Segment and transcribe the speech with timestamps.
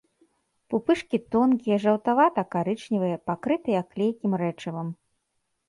[0.73, 4.93] Пупышкі тонкія, жаўтавата- карычневыя, пакрытыя клейкім рэчывам.